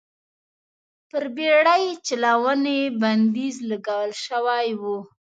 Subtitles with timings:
[1.09, 4.81] پر بېړۍ چلونې بندیز لګول شوی و.